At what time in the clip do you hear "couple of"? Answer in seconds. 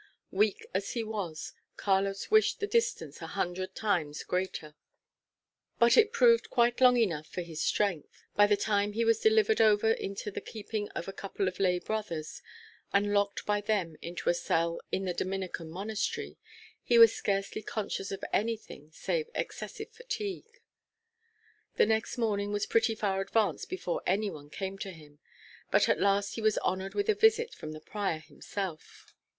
11.13-11.59